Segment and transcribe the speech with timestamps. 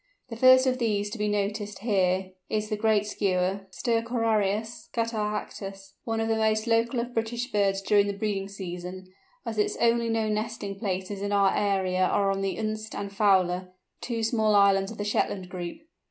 [0.29, 6.19] The first of these to be noticed here is the Great Skua, Stercorarius catarrhactes, one
[6.19, 9.13] of the most local of British birds during the breeding season,
[9.45, 13.69] as its only known nesting places in our area are on Unst and Foula,
[14.01, 15.77] two small islands of the Shetland Group.